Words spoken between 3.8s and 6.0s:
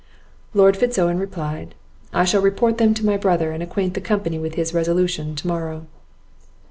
the company with his resolution to morrow."